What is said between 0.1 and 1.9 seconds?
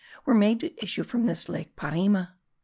were made to issue from this lake